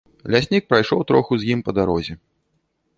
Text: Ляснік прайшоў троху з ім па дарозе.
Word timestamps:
Ляснік 0.35 0.63
прайшоў 0.71 1.05
троху 1.13 1.33
з 1.43 1.55
ім 1.57 1.65
па 1.69 1.79
дарозе. 1.83 2.13